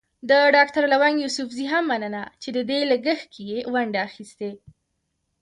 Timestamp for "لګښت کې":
2.91-3.41